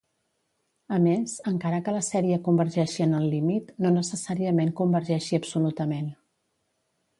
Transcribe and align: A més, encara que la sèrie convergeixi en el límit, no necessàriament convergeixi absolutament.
A 0.95 0.97
més, 1.03 1.35
encara 1.51 1.81
que 1.87 1.93
la 1.97 2.01
sèrie 2.07 2.39
convergeixi 2.47 3.05
en 3.07 3.13
el 3.19 3.29
límit, 3.35 3.71
no 3.85 3.93
necessàriament 3.99 4.75
convergeixi 4.83 5.41
absolutament. 5.43 6.13